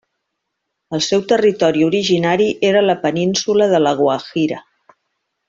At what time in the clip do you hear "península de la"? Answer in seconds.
3.05-3.93